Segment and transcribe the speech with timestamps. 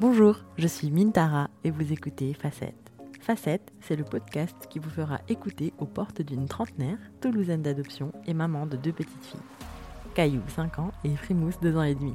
[0.00, 2.92] Bonjour, je suis Mintara et vous écoutez Facette.
[3.20, 8.34] Facette, c'est le podcast qui vous fera écouter aux portes d'une trentenaire, toulousaine d'adoption et
[8.34, 9.40] maman de deux petites filles.
[10.14, 12.14] Caillou, 5 ans, et Frimousse, 2 ans et demi.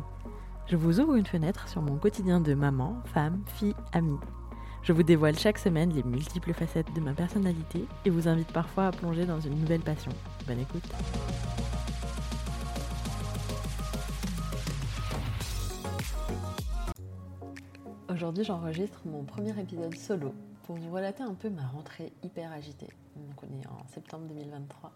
[0.68, 4.20] Je vous ouvre une fenêtre sur mon quotidien de maman, femme, fille, amie.
[4.84, 8.88] Je vous dévoile chaque semaine les multiples facettes de ma personnalité et vous invite parfois
[8.88, 10.12] à plonger dans une nouvelle passion.
[10.46, 10.84] Bonne écoute.
[18.20, 20.34] Aujourd'hui, j'enregistre mon premier épisode solo
[20.64, 22.90] pour vous relater un peu ma rentrée hyper agitée.
[23.16, 24.92] Donc, on est en septembre 2023.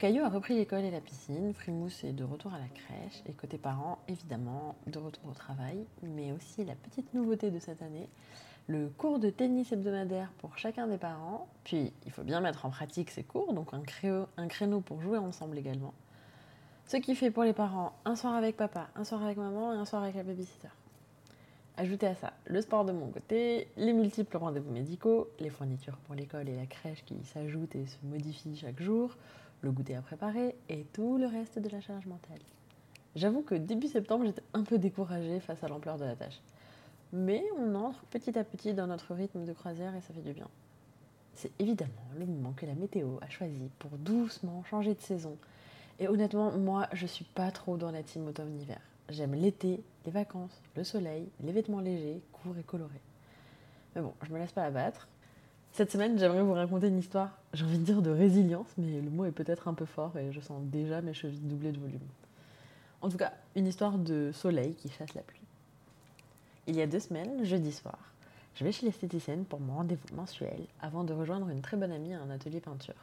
[0.00, 3.32] Caillou a repris l'école et la piscine, Frimousse est de retour à la crèche, et
[3.32, 8.08] côté parents, évidemment, de retour au travail, mais aussi la petite nouveauté de cette année,
[8.66, 12.70] le cours de tennis hebdomadaire pour chacun des parents, puis il faut bien mettre en
[12.70, 13.82] pratique ces cours, donc un,
[14.36, 15.94] un créneau pour jouer ensemble également.
[16.88, 19.76] Ce qui fait pour les parents un soir avec papa, un soir avec maman et
[19.76, 20.70] un soir avec la babysitter.
[21.78, 26.14] Ajoutez à ça le sport de mon côté, les multiples rendez-vous médicaux, les fournitures pour
[26.14, 29.14] l'école et la crèche qui s'ajoutent et se modifient chaque jour,
[29.60, 32.40] le goûter à préparer et tout le reste de la charge mentale.
[33.14, 36.40] J'avoue que début septembre, j'étais un peu découragée face à l'ampleur de la tâche.
[37.12, 40.32] Mais on entre petit à petit dans notre rythme de croisière et ça fait du
[40.32, 40.48] bien.
[41.34, 45.36] C'est évidemment le moment que la météo a choisi pour doucement changer de saison.
[45.98, 48.80] Et honnêtement, moi, je suis pas trop dans la team automne-hiver.
[49.08, 53.02] J'aime l'été, les vacances, le soleil, les vêtements légers, courts et colorés.
[53.94, 55.08] Mais bon, je me laisse pas abattre.
[55.72, 59.10] Cette semaine, j'aimerais vous raconter une histoire, j'ai envie de dire de résilience, mais le
[59.10, 62.00] mot est peut-être un peu fort et je sens déjà mes chevilles doubler de volume.
[63.02, 65.40] En tout cas, une histoire de soleil qui chasse la pluie.
[66.66, 67.98] Il y a deux semaines, jeudi soir,
[68.56, 72.14] je vais chez l'esthéticienne pour mon rendez-vous mensuel avant de rejoindre une très bonne amie
[72.14, 72.94] à un atelier peinture.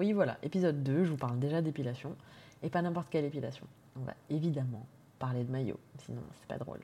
[0.00, 2.16] Oui, voilà, épisode 2, je vous parle déjà d'épilation,
[2.64, 3.66] et pas n'importe quelle épilation.
[3.94, 4.84] On va évidemment
[5.18, 6.80] parler de maillot, sinon c'est pas drôle.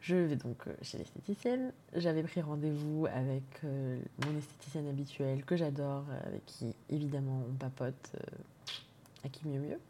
[0.00, 1.72] Je vais donc euh, chez l'esthéticienne.
[1.94, 7.54] J'avais pris rendez-vous avec euh, mon esthéticienne habituelle que j'adore, euh, avec qui évidemment on
[7.54, 8.12] papote
[9.24, 9.80] à qui mieux mieux.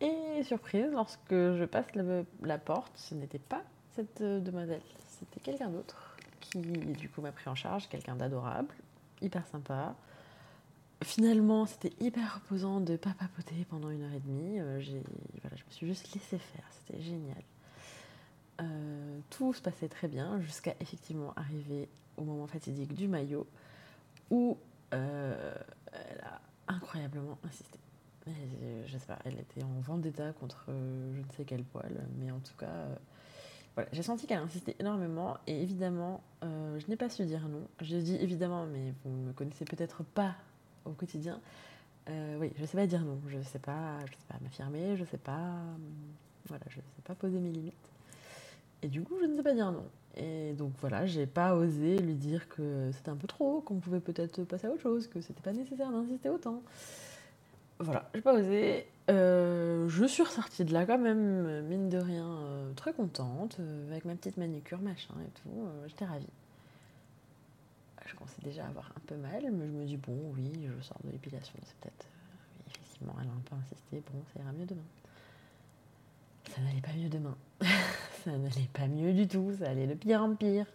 [0.00, 3.62] Et surprise, lorsque je passe la, la porte, ce n'était pas
[3.96, 8.74] cette demoiselle, c'était quelqu'un d'autre qui du coup m'a pris en charge, quelqu'un d'adorable,
[9.20, 9.94] hyper sympa,
[11.10, 14.60] finalement, c'était hyper reposant de pas papoter pendant une heure et demie.
[14.60, 14.80] Euh,
[15.42, 17.42] voilà, je me suis juste laissé faire, c'était génial.
[18.60, 23.46] Euh, tout se passait très bien jusqu'à effectivement arriver au moment fatidique du maillot
[24.30, 24.56] où
[24.94, 25.54] euh,
[25.92, 27.78] elle a incroyablement insisté.
[28.86, 30.72] je sais pas, elle était en vendetta contre je
[31.20, 32.86] ne sais quel poil, mais en tout cas,
[33.74, 37.66] voilà, j'ai senti qu'elle insistait énormément et évidemment, je n'ai pas su dire non.
[37.80, 40.36] J'ai dit évidemment, mais vous ne me connaissez peut-être pas
[40.84, 41.40] au quotidien.
[42.08, 44.36] Euh, oui, je ne sais pas dire non, je ne sais pas, je sais pas
[44.42, 45.52] m'affirmer, je ne sais pas,
[46.46, 47.74] voilà, je sais pas poser mes limites.
[48.82, 49.84] Et du coup, je ne sais pas dire non.
[50.16, 54.00] Et donc voilà, j'ai pas osé lui dire que c'était un peu trop, qu'on pouvait
[54.00, 56.62] peut-être passer à autre chose, que c'était pas nécessaire d'insister autant.
[57.78, 58.86] Voilà, j'ai pas osé.
[59.10, 63.58] Euh, je suis ressortie de là quand même, mine de rien, euh, très contente,
[63.90, 65.66] avec ma petite manucure, machin et tout.
[65.86, 66.26] J'étais ravie
[68.10, 70.82] je commençais déjà à avoir un peu mal, mais je me dis, bon, oui, je
[70.82, 72.06] sors de l'épilation, c'est peut-être.
[72.58, 74.82] oui, effectivement, elle a un peu insisté, bon, ça ira mieux demain.
[76.54, 77.36] Ça n'allait pas mieux demain.
[78.24, 80.66] ça n'allait pas mieux du tout, ça allait de pire en pire.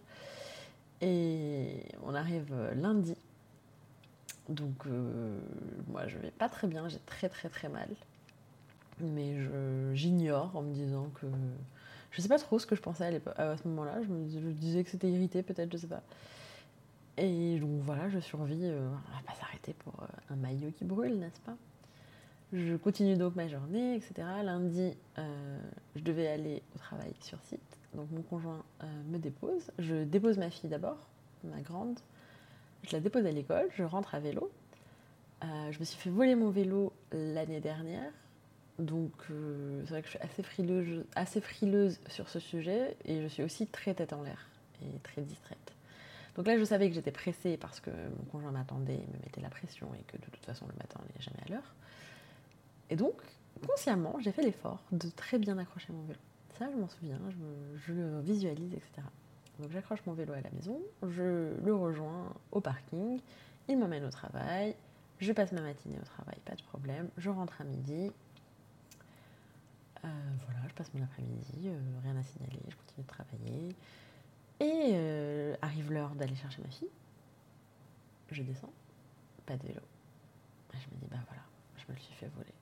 [1.02, 3.14] Et on arrive lundi.
[4.48, 5.38] Donc, euh,
[5.88, 7.88] moi, je vais pas très bien, j'ai très très très mal.
[9.00, 9.36] Mais
[9.94, 11.26] j'ignore en me disant que.
[12.12, 14.00] Je sais pas trop ce que je pensais à, à ce moment-là.
[14.02, 16.02] Je me disais que c'était irrité, peut-être, je sais pas.
[17.18, 20.84] Et donc voilà, je survis, euh, on va pas s'arrêter pour euh, un maillot qui
[20.84, 21.56] brûle, n'est-ce pas?
[22.52, 24.14] Je continue donc ma journée, etc.
[24.44, 25.58] Lundi, euh,
[25.96, 28.62] je devais aller au travail sur site, donc mon conjoint
[29.08, 29.70] me dépose.
[29.78, 31.08] Je dépose ma fille d'abord,
[31.42, 31.98] ma grande.
[32.84, 34.50] Je la dépose à l'école, je rentre à vélo.
[35.42, 38.12] je me suis fait voler mon vélo l'année dernière,
[38.78, 43.26] donc c'est vrai que je suis assez frileuse, assez frileuse sur ce sujet et je
[43.26, 44.48] suis aussi très tête en l'air
[44.82, 45.75] et très distraite.
[46.36, 49.48] Donc là, je savais que j'étais pressée parce que mon conjoint m'attendait, me mettait la
[49.48, 51.74] pression et que de toute façon, le matin, on n'est jamais à l'heure.
[52.90, 53.14] Et donc,
[53.66, 56.18] consciemment, j'ai fait l'effort de très bien accrocher mon vélo.
[56.58, 57.18] Ça, je m'en souviens,
[57.86, 59.06] je, le visualise, etc.
[59.58, 63.20] Donc j'accroche mon vélo à la maison, je le rejoins au parking,
[63.68, 64.74] il m'emmène au travail,
[65.18, 68.10] je passe ma matinée au travail, pas de problème, je rentre à midi.
[70.04, 70.08] Euh,
[70.44, 73.74] voilà, je passe mon après-midi, euh, rien à signaler, je continue de travailler.
[74.60, 76.88] Et euh, arrive l'heure d'aller chercher ma fille.
[78.30, 78.72] Je descends,
[79.44, 79.80] pas de vélo.
[80.72, 81.42] je me dis, bah voilà,
[81.76, 82.52] je me le suis fait voler.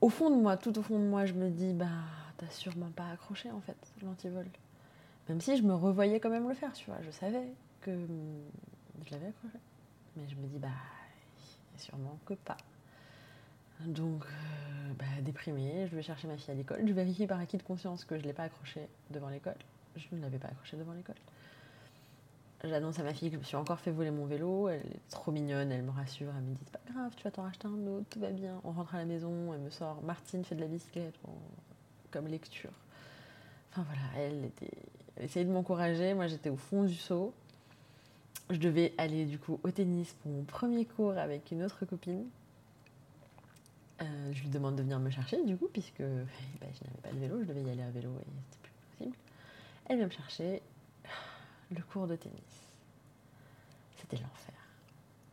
[0.00, 1.86] Au fond de moi, tout au fond de moi, je me dis, bah
[2.36, 4.46] t'as sûrement pas accroché en fait l'antivol.
[5.28, 7.00] Même si je me revoyais quand même le faire, tu vois.
[7.02, 7.46] Je savais
[7.80, 8.06] que
[9.06, 9.58] je l'avais accroché.
[10.16, 10.68] Mais je me dis, bah,
[11.76, 12.56] sûrement que pas.
[13.80, 16.86] Donc, euh, bah, déprimée, je vais chercher ma fille à l'école.
[16.86, 19.56] Je vérifie par acquis de conscience que je ne l'ai pas accroché devant l'école.
[19.96, 21.16] Je ne l'avais pas accroché devant l'école.
[22.64, 24.68] J'annonce à ma fille que je me suis encore fait voler mon vélo.
[24.68, 26.32] Elle est trop mignonne, elle me rassure.
[26.36, 28.60] Elle me dit C'est pas grave, tu vas t'en racheter un autre, tout va bien.
[28.62, 31.18] On rentre à la maison, elle me sort Martine fait de la bicyclette
[32.12, 32.70] comme lecture.
[33.72, 34.50] Enfin voilà, elle,
[35.20, 36.14] essayait de m'encourager.
[36.14, 37.34] Moi j'étais au fond du seau.
[38.50, 42.26] Je devais aller du coup au tennis pour mon premier cours avec une autre copine.
[44.02, 45.98] Euh, je lui demande de venir me chercher du coup, puisque
[46.60, 48.61] bah, je n'avais pas de vélo, je devais y aller à vélo et c'était.
[49.86, 50.62] Elle vient me chercher.
[51.70, 52.68] Le cours de tennis.
[53.96, 54.54] C'était l'enfer.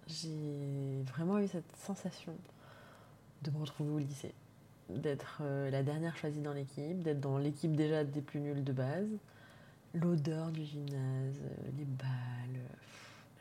[0.08, 2.34] J'ai vraiment eu cette sensation
[3.42, 4.34] de me retrouver au lycée,
[4.90, 8.74] d'être euh, la dernière choisie dans l'équipe, d'être dans l'équipe déjà des plus nuls de
[8.74, 9.08] base.
[9.94, 12.62] L'odeur du gymnase, euh, les balles,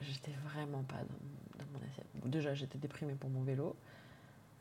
[0.00, 2.06] j'étais vraiment pas dans, mon assiette.
[2.25, 3.76] déjà, j'étais déprimée pour mon vélo.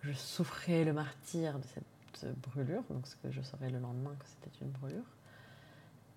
[0.02, 1.66] Je souffrais le martyr de
[2.14, 5.17] cette brûlure, donc ce que je saurais le lendemain que c'était une brûlure.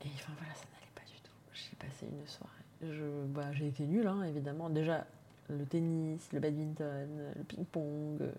[0.04, 1.32] Et enfin voilà, ça n'allait pas du tout.
[1.52, 2.52] J'ai passé une soirée.
[2.82, 4.70] Je, bah, j'ai été nulle, hein, évidemment.
[4.70, 5.06] Déjà,
[5.48, 8.32] le tennis, le badminton, le ping-pong, euh,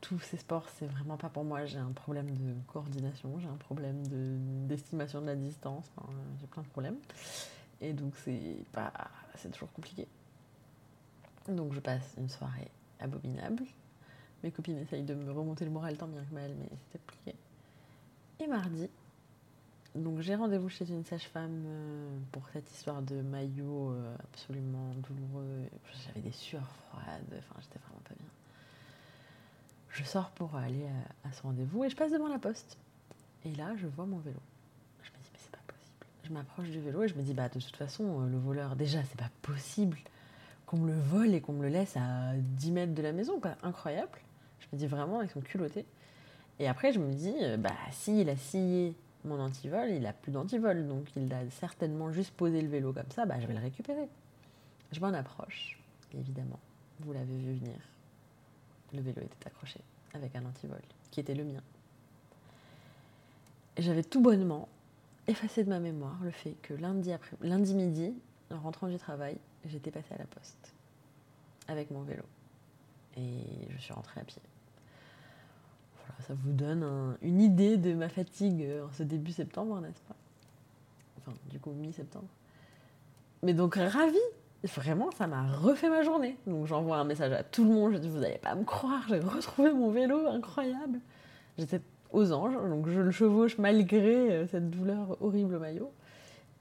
[0.00, 1.64] tous ces sports, c'est vraiment pas pour moi.
[1.64, 4.02] J'ai un problème de coordination, j'ai un problème
[4.66, 5.90] d'estimation de, la distance,
[6.40, 6.98] j'ai plein de problèmes.
[7.80, 8.92] Et donc, c'est pas,
[9.36, 10.06] c'est toujours compliqué.
[11.48, 12.70] Donc, je passe une soirée
[13.00, 13.64] abominable.
[14.42, 17.34] Mes copines essayent de me remonter le moral tant bien que mal, mais c'était compliqué.
[18.40, 18.88] Et mardi,
[19.98, 25.64] donc j'ai rendez-vous chez une sage-femme euh, pour cette histoire de maillot euh, absolument douloureux.
[26.06, 28.28] J'avais des sueurs froides, enfin j'étais vraiment pas bien.
[29.90, 30.86] Je sors pour aller
[31.24, 32.78] à, ce rendez-vous et je passe devant la poste.
[33.44, 34.38] Et là, je vois mon vélo.
[35.02, 36.06] Je me dis, mais c'est pas possible.
[36.24, 38.76] Je m'approche du vélo et je me dis, bah de toute façon, euh, le voleur,
[38.76, 39.98] déjà, c'est pas possible
[40.66, 43.40] qu'on me le vole et qu'on me le laisse à 10 mètres de la maison.
[43.62, 44.18] Incroyable.
[44.60, 45.86] Je me dis vraiment, ils sont culottés.
[46.58, 50.86] Et après, je me dis, bah s'il a scié mon antivol, il a plus d'antivol,
[50.86, 54.08] donc il a certainement juste posé le vélo comme ça, bah, je vais le récupérer.
[54.92, 55.78] Je m'en approche,
[56.14, 56.60] évidemment,
[57.00, 57.76] vous l'avez vu venir.
[58.94, 59.80] Le vélo était accroché
[60.14, 60.80] avec un antivol,
[61.10, 61.62] qui était le mien.
[63.76, 64.68] J'avais tout bonnement
[65.26, 67.12] effacé de ma mémoire le fait que lundi,
[67.42, 68.14] lundi midi,
[68.50, 69.36] en rentrant du travail,
[69.66, 70.72] j'étais passé à la poste
[71.68, 72.24] avec mon vélo.
[73.16, 74.40] Et je suis rentrée à pied
[76.26, 80.16] ça vous donne une idée de ma fatigue euh, en ce début septembre, n'est-ce pas?
[81.18, 82.28] Enfin, du coup, mi-septembre.
[83.42, 84.18] Mais donc, ravi
[84.64, 86.36] Vraiment, ça m'a refait ma journée.
[86.48, 87.92] Donc, j'envoie un message à tout le monde.
[87.92, 90.98] Je dis, vous n'allez pas me croire, j'ai retrouvé mon vélo, incroyable.
[91.56, 91.80] J'étais
[92.10, 95.92] aux anges, donc je le chevauche malgré euh, cette douleur horrible au maillot.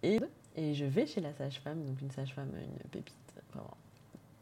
[0.03, 0.19] Et,
[0.57, 3.15] je vais chez la sage-femme, donc une sage-femme, une pépite,
[3.51, 3.77] vraiment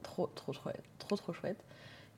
[0.04, 1.64] trop, trop trop, trop chouette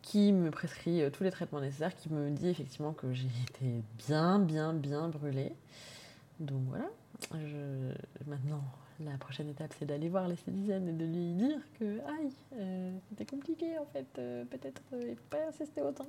[0.01, 3.83] qui me prescrit euh, tous les traitements nécessaires, qui me dit effectivement que j'ai été
[3.97, 5.51] bien, bien, bien brûlée.
[6.39, 6.89] Donc voilà,
[8.27, 8.63] maintenant,
[8.99, 13.25] la prochaine étape, c'est d'aller voir l'esthéticienne et de lui dire que, aïe, euh, c'était
[13.25, 14.81] compliqué en fait, euh, peut-être
[15.29, 16.07] pas insister autant.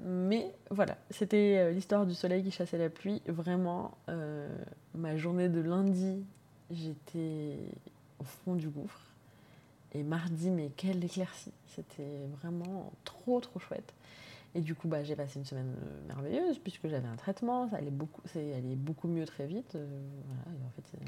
[0.00, 3.20] Mais voilà, c'était l'histoire du soleil qui chassait la pluie.
[3.26, 3.98] Vraiment,
[4.94, 6.22] ma journée de lundi,
[6.70, 7.58] j'étais
[8.20, 9.07] au fond du gouffre.
[9.92, 13.94] Et mardi, mais quelle éclaircie C'était vraiment trop, trop chouette.
[14.54, 17.76] Et du coup, bah, j'ai passé une semaine euh, merveilleuse puisque j'avais un traitement, ça
[17.76, 19.74] allait beaucoup, allait beaucoup mieux très vite.
[19.74, 19.86] Euh,
[20.26, 20.98] voilà, en fait,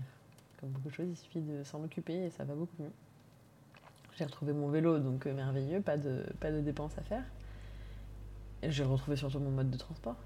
[0.61, 2.93] comme beaucoup de choses, il suffit de s'en occuper et ça va beaucoup mieux.
[4.17, 7.25] J'ai retrouvé mon vélo, donc euh, merveilleux, pas de, pas de dépenses à faire.
[8.63, 10.17] J'ai retrouvé surtout mon mode de transport.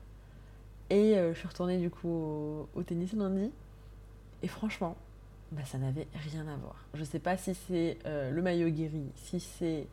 [0.91, 3.51] Et je suis retournée du coup au tennis lundi.
[4.43, 4.97] Et franchement,
[5.55, 6.85] bah, ça n'avait rien à voir.
[6.95, 9.87] Je ne sais pas si c'est euh, le maillot guéri, si c'est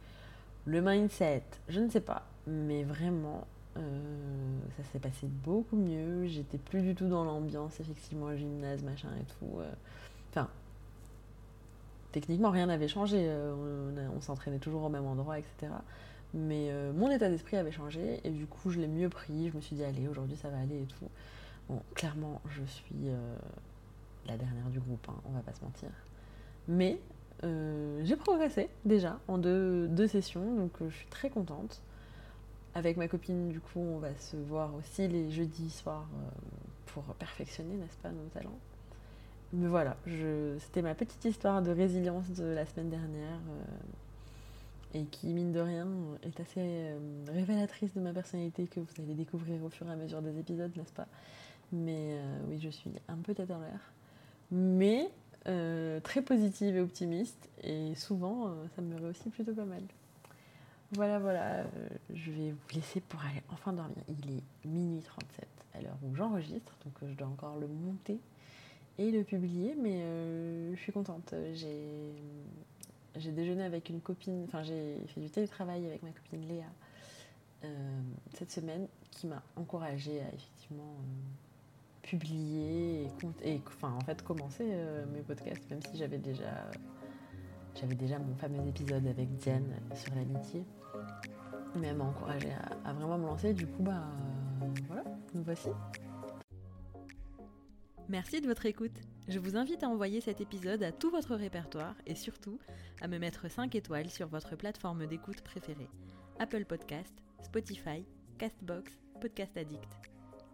[0.66, 2.26] le mindset, je ne sais pas.
[2.48, 3.46] Mais vraiment,
[3.78, 6.26] euh, ça s'est passé beaucoup mieux.
[6.26, 9.60] J'étais plus du tout dans l'ambiance, effectivement, gymnase, machin et tout.
[9.60, 9.72] Euh.
[10.32, 10.50] Enfin,
[12.12, 13.30] techniquement, rien n'avait changé.
[14.16, 15.72] on s'entraînait toujours au même endroit, etc.
[16.34, 19.50] Mais mon état d'esprit avait changé et du coup, je l'ai mieux pris.
[19.50, 21.10] Je me suis dit, allez, aujourd'hui, ça va aller et tout.
[21.70, 23.12] Bon, clairement, je suis
[24.28, 25.90] la dernière du groupe, hein, on va pas se mentir.
[26.68, 27.00] Mais
[27.44, 31.82] euh, j'ai progressé déjà en deux, sessions, donc euh, je suis très contente.
[32.74, 36.30] Avec ma copine, du coup, on va se voir aussi les jeudis soirs euh,
[36.88, 38.60] pour perfectionner, n'est-ce pas, nos talents.
[39.54, 39.98] Mais voilà,
[40.60, 43.42] c'était ma petite histoire de résilience de la semaine dernière
[44.94, 45.90] et qui, mine de rien,
[46.24, 46.94] est assez
[47.28, 50.72] révélatrice de ma personnalité que vous allez découvrir au fur et à mesure des épisodes,
[50.78, 51.08] n'est-ce pas?
[51.74, 53.92] Mais oui, je suis un peu tête en l'air.
[54.52, 55.10] Mais
[56.04, 57.50] très positive et optimiste.
[57.64, 59.82] Et souvent, ça me réussit plutôt pas mal.
[60.94, 61.64] Voilà, voilà,
[62.14, 64.04] je vais vous laisser pour aller enfin dormir.
[64.10, 68.20] Il est minuit 37 à l'heure où j'enregistre, donc je dois encore le monter
[68.98, 70.04] et le publier, mais
[70.76, 71.34] je suis contente.
[71.54, 72.14] J'ai
[73.18, 76.66] j'ai déjeuné avec une copine, enfin j'ai fait du télétravail avec ma copine Léa
[77.64, 78.02] euh,
[78.34, 81.51] cette semaine qui m'a encouragée à effectivement euh,
[82.12, 83.08] publier
[83.44, 86.70] et, enfin en fait commencer euh, mes podcasts même si j'avais déjà
[87.98, 90.66] déjà mon fameux épisode avec Diane sur l'amitié
[91.76, 92.52] mais elle m'a encouragée
[92.84, 94.04] à, vraiment me lancer du coup bah
[94.88, 95.04] voilà
[95.34, 95.70] nous voici
[98.10, 99.00] Merci de votre écoute.
[99.30, 102.60] Je vous invite à envoyer cet épisode à tout votre répertoire et surtout
[103.00, 105.88] à me mettre 5 étoiles sur votre plateforme d'écoute préférée.
[106.38, 108.06] Apple Podcast, Spotify,
[108.38, 108.92] Castbox,
[109.22, 110.11] Podcast Addict.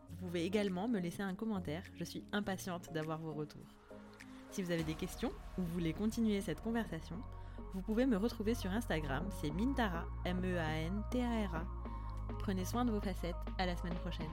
[0.10, 3.68] Vous pouvez également me laisser un commentaire, je suis impatiente d'avoir vos retours.
[4.52, 7.18] Si vous avez des questions ou voulez continuer cette conversation,
[7.74, 11.66] vous pouvez me retrouver sur Instagram, c'est Mintara, M-E-A-N-T-A-R-A.
[12.40, 14.26] Prenez soin de vos facettes, à la semaine prochaine.